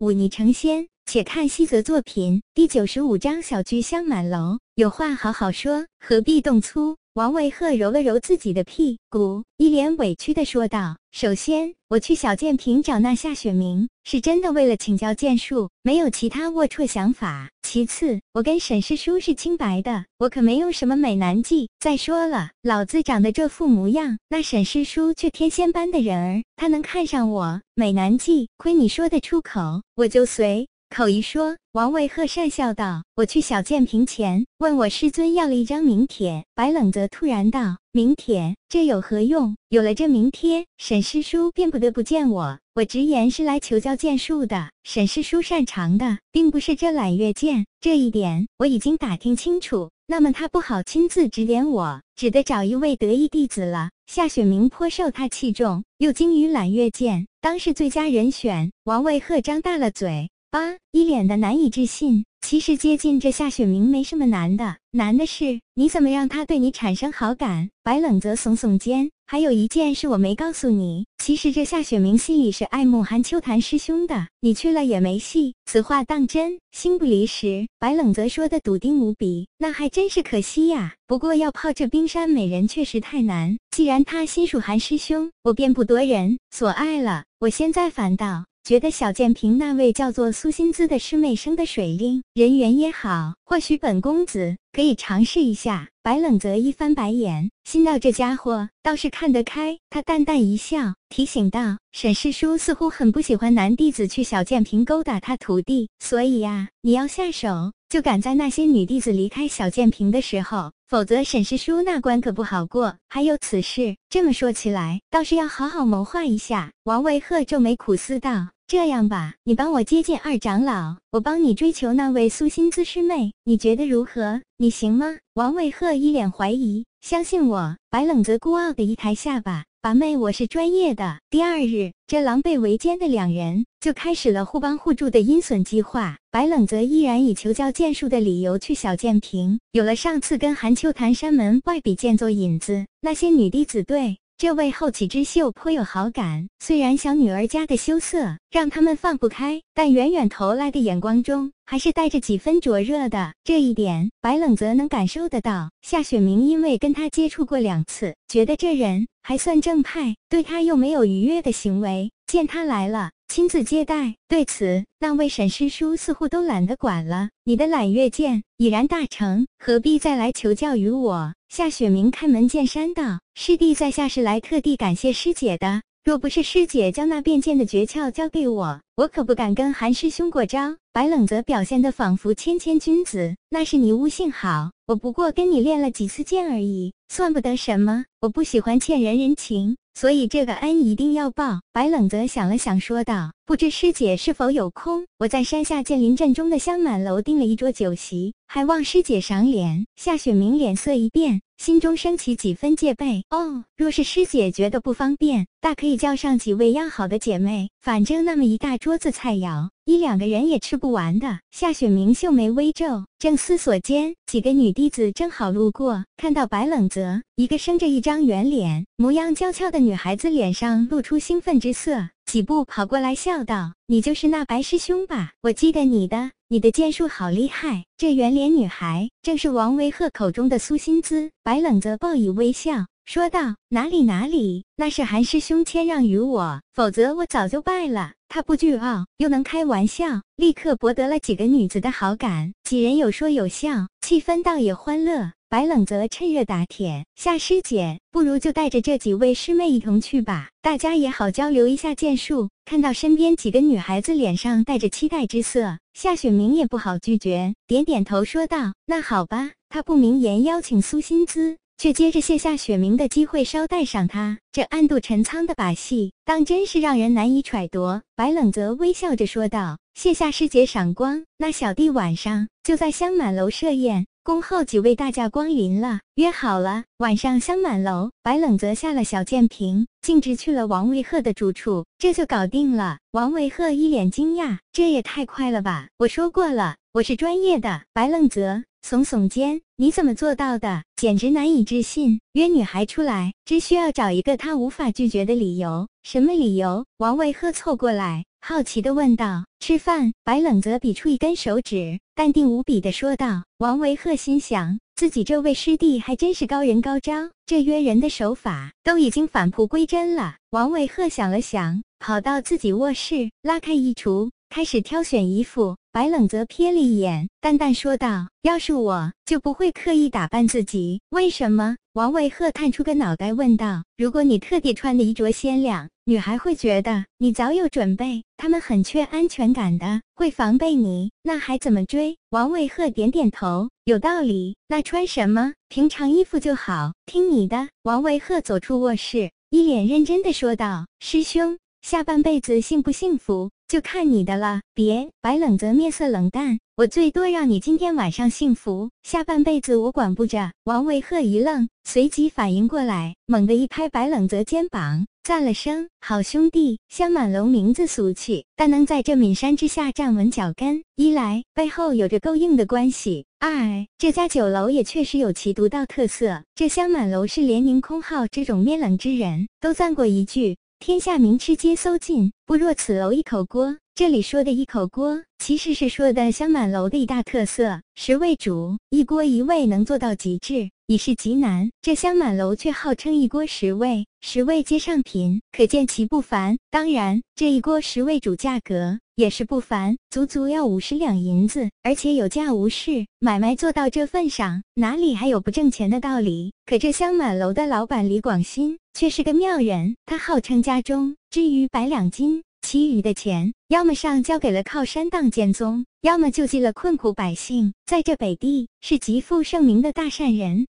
[0.00, 0.88] 舞霓成仙。
[1.04, 6.96] 且看西泽作品第九十五章：小菊香满楼，有话好好说，何必动粗？
[7.14, 17.50] 王维鹤揉了揉自己的屁股，一脸委屈的说道：“首先，我去小建平找那夏雪明，是真的为了请教剑术，没有其他龌龊想法。
[17.62, 21.68] 其次，我跟沈师叔是清白的，我可没用什么美男计。
[21.80, 27.60] 再说了，老子长得这副模样，那沈师叔却天仙般的人儿，他能看上我？
[27.74, 39.56] 美男计，亏你说得出口，我就随。”口一说，王卫鹤讪笑道：“我去小建平前，问我师尊要了一张名帖。”白冷则突然道：“名帖，这有何用？
[39.68, 42.58] 有了这名帖，沈师叔便不得不见我。
[42.74, 44.70] 我直言是来求教剑术的。
[44.82, 49.90] 沈师叔擅长的，并不是这揽月剑，这一点我已经打听清楚。
[50.08, 53.90] 那么他不好亲自指点我，只得找一位得意弟子了。
[54.08, 60.28] 夏雪明颇受他器重，又精于揽月剑，当是最佳人选。”王卫鹤张大了嘴。
[60.50, 62.24] 八一脸的难以置信。
[62.40, 67.70] 其实接近这夏雪明没什么难的，难的是你怎么让他对你产生好感。
[67.84, 71.06] 白冷泽耸耸肩，还有一件事我没告诉你。
[71.18, 75.54] 其实这夏雪明心里是爱慕韩秋潭师兄的，你去了也没戏。
[75.66, 77.68] 此话当真，心不离实。
[77.78, 80.94] 白冷泽说的笃定无比，那还真是可惜呀。
[81.06, 83.56] 不过要泡这冰山美人确实太难。
[83.70, 87.24] 既然他心属韩师兄，我便不夺人所爱了。
[87.38, 88.46] 我现在反倒。
[88.62, 95.88] 觉得小建平那位叫做苏心姿的师妹生的水灵，人缘也好，或许本公子可以尝试一下。
[96.02, 99.78] 白冷泽一翻白眼，心道这家伙倒是看得开。
[99.90, 112.94] 他淡淡一笑，提醒道：“沈师叔似乎很不喜欢男弟子去小建平勾搭他徒弟，所以呀，你要下手。”就赶在那些女弟子离开小建平的时候，否则沈师叔那关可不好过。
[113.08, 116.70] 还有此事，这么说起来，倒是要好好谋划一下。
[116.84, 124.40] 王卫鹤皱眉苦思道：“这样吧，你帮我接见二长老，我帮你追求那位苏心姿师妹，你觉得如何？
[124.56, 129.64] 你行吗？”王卫鹤一脸怀疑：“相信我。”白冷则孤傲的一抬下巴。
[129.82, 131.20] 把妹，我是专业的。
[131.30, 136.18] 第二日，这狼狈为奸的两人就开始了互帮互助的阴损计划。
[136.30, 144.18] 白冷则依然以求教剑术的理由去小剑平，有了上次跟韩秋潭山门外比剑做引子，那些女弟子对。
[144.36, 153.32] 这位后起之秀颇有好感，虽然小女儿家的羞涩让他们放不开，但远远投来的眼光中还是带着几分灼热的。
[153.44, 155.70] 这一点，白冷则能感受得到。
[155.82, 162.10] 夏雪明因为跟他接触过两次，觉得这人还算正派，对他又没有逾越的行为。
[162.26, 164.16] 见他来了，亲自接待。
[164.26, 167.28] 对此，那位沈师叔似乎都懒得管了。
[167.44, 171.32] 你的揽月剑已然大成，何必再来求教于我？
[171.50, 175.82] 夏雪明开门见山道：“师弟在下是来特地感谢师姐的。
[176.02, 188.04] 若不是师姐将那变剑的诀窍教给我，我可不敢跟韩师兄过招。”白冷泽表现得仿佛谦谦君子：“那是你悟性好，我不过跟你练了几次剑而已，算不得什么。
[188.20, 191.60] 我不喜欢欠人人情。”所以这个恩一定要报。
[191.72, 195.06] 白冷泽想了想，说道：“不知师姐是否有空？
[195.18, 203.24] 我在山下剑林镇中的香满楼订了一桌酒席，还望师姐赏脸。”夏雪明脸色一变，心中升起几分戒备。
[203.30, 209.68] 哦，若是师姐觉得不方便，大可以叫上几位要好的姐妹，反正那么一大桌子菜肴。
[209.84, 211.40] 一两个人也吃不完的。
[211.50, 225.32] 夏雪明秀眉微皱，正思索间，几个女弟子正好路过，看到白冷泽，一个生着一张圆脸，模样娇俏的女孩子，脸上露出兴奋之色，几步跑过来，笑道：“你就是那白师兄吧？
[225.42, 231.32] 我记得你的，你的剑术好厉害。”这圆脸女孩正是王维鹤口中的苏心姿。
[231.42, 232.86] 白冷则报以微笑。
[233.04, 242.54] 说道：“哪里哪里，那是韩师兄谦让于我，否则我早就败了。”他不倨傲，又能开玩笑，立刻博得了几个女子的好感。
[242.62, 245.32] 几人有说有笑，气氛倒也欢乐。
[245.50, 261.56] 白冷则趁热打铁：“夏师姐，不如就带着这几位师妹一同去吧，大家也好交流一下剑术。”看到身边几个女孩子脸上带着期待之色，夏雪明也不好拒绝，点点头说道：“那好吧。”他不明言邀请苏心姿。
[261.78, 268.02] 却接着卸下雪明的机会捎带上他，这暗度陈仓的把戏，当真是让人难以揣度。
[268.14, 276.00] 白冷泽微笑着说道：“谢夏师姐赏光，那小弟晚上就在香满楼设宴，恭候几位大驾光临了。
[276.16, 282.98] 约好了，晚上香满楼。”白冷泽下了小剑平，径直去了王维鹤的住处，这就搞定了。
[283.12, 285.88] 王维鹤一脸惊讶：“这也太快了吧！
[285.98, 288.64] 我说过了，我是专业的。”白冷泽。
[288.82, 290.84] 耸耸肩，你怎么做到的？
[290.96, 292.18] 简直难以置信。
[292.32, 295.86] 约女孩出来，只需要找一个她无法拒绝的理由。
[296.02, 296.86] 什么理由？
[296.96, 303.44] 王维鹤凑过来，好奇的问道：“吃饭？”白冷泽比出一根手指，淡定无比的说道。
[303.58, 310.36] 王维鹤心想，自己这位师弟还真是高人高招，这约人的手法都已经返璞归真了。
[310.50, 314.30] 王维鹤想了想，跑到自己卧室，拉开衣橱。
[314.48, 334.56] 开始挑选衣服，白冷泽瞥了一眼，淡淡说道：“要是我就不会刻意打扮自己，为什么？”王维鹤探出个脑袋问道：“如果你特地穿的衣着鲜亮，女孩会觉得你早有准备，她们很缺安全感的，会防备你，那还怎么追？”王维鹤点点头，有道理。
[334.66, 335.52] 那穿什么？
[335.68, 337.68] 平常衣服就好，听你的。
[337.82, 345.10] 王维鹤走出卧室，一脸认真的说道：“师兄，下半辈子幸不幸福？”就看你的了，别。
[345.22, 350.50] 白冷泽面色冷淡，我最多让你今天晚上幸福，下半辈子我管不着。
[350.64, 366.42] 王维鹤一愣，随即反应过来，猛地一拍白冷泽肩膀，赞了声：“好兄弟。”香满楼名字俗气，但能在这岷山之下站稳脚跟，一来背后有着够硬的关系，二这家酒楼也确实有其独到特色。
[366.56, 370.56] 这香满楼是连宁空浩这种面冷之人都赞过一句。
[370.80, 373.76] 天下名吃皆搜尽，不若此楼一口锅。
[373.94, 381.70] 这里说的一口锅，其实是说的香满楼的一大特色：十味煮，一锅一味，能做到极致，已是极难。
[381.82, 386.56] 这香满楼却号称一锅十味，十味皆上品，可见其不凡。
[386.70, 388.98] 当然，这一锅十味煮价格。
[389.16, 393.04] 也是不凡，足足要五十两银子，而且有价无市。
[393.18, 396.54] 买卖做到这份上，哪里还有不挣钱的道理？
[396.64, 407.72] 可这香满楼的老板李广新却是个妙人，他号称家中之余百两金，其余的钱要么上交给了靠山当剑宗，要么救济了困苦百姓。
[407.86, 410.66] 在这北地是极负盛名的大善人。